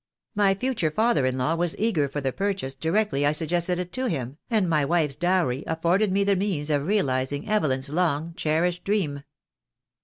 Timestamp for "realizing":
6.87-7.47